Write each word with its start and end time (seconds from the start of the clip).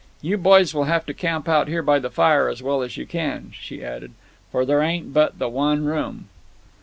"You 0.19 0.39
boys 0.39 0.73
will 0.73 0.85
have 0.85 1.05
to 1.05 1.13
camp 1.13 1.47
out 1.47 1.67
here 1.67 1.83
by 1.83 1.99
the 1.99 2.09
fire 2.09 2.49
as 2.49 2.63
well 2.63 2.81
as 2.81 2.97
you 2.97 3.05
can," 3.05 3.53
she 3.53 3.83
added, 3.83 4.13
"for 4.51 4.65
thar 4.65 4.81
ain't 4.81 5.13
but 5.13 5.37
the 5.37 5.47
one 5.47 5.85
room." 5.85 6.27